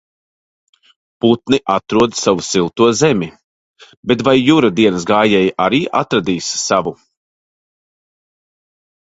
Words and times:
Putni 1.25 1.59
atrod 1.73 2.15
savu 2.21 2.45
silto 2.47 2.87
zemi, 3.03 3.27
bet 4.13 4.25
vai 4.29 4.35
Jura 4.47 4.71
dienas 4.81 5.05
gājēji 5.13 5.53
arī 5.67 5.83
atradīs 6.01 6.49
savu? 6.67 6.99